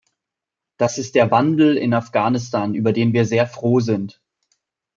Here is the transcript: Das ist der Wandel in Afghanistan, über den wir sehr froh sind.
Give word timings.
Das 0.77 0.97
ist 0.97 1.13
der 1.13 1.29
Wandel 1.29 1.77
in 1.77 1.93
Afghanistan, 1.93 2.73
über 2.73 2.91
den 2.91 3.13
wir 3.13 3.23
sehr 3.25 3.45
froh 3.45 3.81
sind. 3.81 4.19